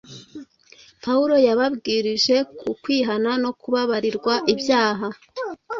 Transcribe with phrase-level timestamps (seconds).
[1.03, 5.07] Pawulo yababwirije ku kwihana no kubabarirwa ibyaha